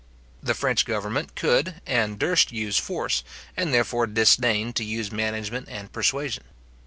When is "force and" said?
2.79-3.71